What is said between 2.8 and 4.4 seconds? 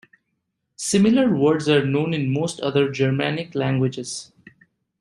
Germanic languages.